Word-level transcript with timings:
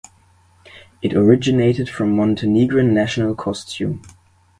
It 1.03 1.13
originated 1.13 1.87
from 1.87 2.15
Montenegrin 2.15 2.91
national 2.91 3.35
costume. 3.35 4.01